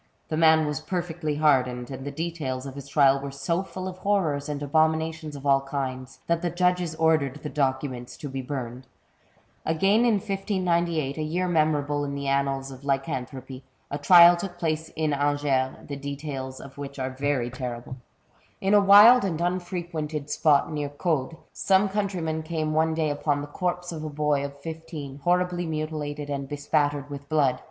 The 0.29 0.35
man 0.35 0.65
was 0.65 0.79
perfectly 0.79 1.35
hardened, 1.35 1.91
and 1.91 2.03
the 2.03 2.09
details 2.11 2.65
of 2.65 2.73
his 2.73 2.87
trial 2.87 3.19
were 3.19 3.29
so 3.29 3.61
full 3.61 3.87
of 3.87 3.99
horrors 3.99 4.49
and 4.49 4.63
abominations 4.63 5.35
of 5.35 5.45
all 5.45 5.61
kinds, 5.61 6.21
that 6.25 6.41
the 6.41 6.49
judges 6.49 6.95
ordered 6.95 7.35
the 7.43 7.51
documents 7.51 8.17
to 8.17 8.27
be 8.27 8.41
burned. 8.41 8.87
Again 9.63 9.99
in 10.03 10.15
1598, 10.15 11.19
a 11.19 11.21
year 11.21 11.47
memorable 11.47 12.03
in 12.03 12.15
the 12.15 12.25
annals 12.27 12.71
of 12.71 12.83
lycanthropy, 12.83 13.63
a 13.91 13.99
trial 13.99 14.35
took 14.35 14.57
place 14.57 14.89
in 14.95 15.13
Angers, 15.13 15.75
the 15.87 15.97
details 15.97 16.59
of 16.59 16.79
which 16.79 16.97
are 16.97 17.11
very 17.11 17.51
terrible. 17.51 17.97
In 18.59 18.73
a 18.73 18.81
wild 18.81 19.23
and 19.23 19.39
unfrequented 19.39 20.31
spot 20.31 20.71
near 20.73 20.89
Caude, 20.89 21.37
some 21.53 21.87
countryman 21.87 22.41
came 22.41 22.73
one 22.73 22.95
day 22.95 23.11
upon 23.11 23.41
the 23.41 23.45
corpse 23.47 23.91
of 23.91 24.03
a 24.03 24.09
boy 24.09 24.43
of 24.43 24.59
fifteen, 24.61 25.19
horribly 25.19 25.67
mutilated 25.67 26.27
and 26.27 26.49
bespattered 26.49 27.07
with 27.11 27.29
blood. 27.29 27.59